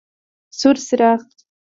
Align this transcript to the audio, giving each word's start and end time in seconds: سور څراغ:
سور 0.59 0.75
څراغ: 0.85 1.19